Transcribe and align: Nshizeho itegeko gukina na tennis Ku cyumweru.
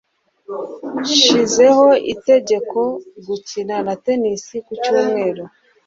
Nshizeho 1.01 1.87
itegeko 2.13 2.79
gukina 3.27 3.75
na 3.85 3.93
tennis 4.03 4.43
Ku 4.65 4.73
cyumweru. 4.83 5.43